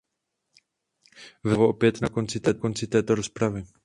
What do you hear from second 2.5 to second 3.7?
konci této rozpravy.